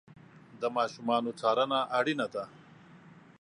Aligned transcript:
د 0.61 0.63
ماشومانو 0.77 1.31
څارنه 1.39 1.79
اړینه 1.97 2.27
ده. 2.33 2.43